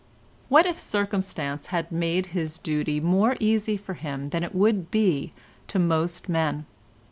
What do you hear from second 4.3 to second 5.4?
it would be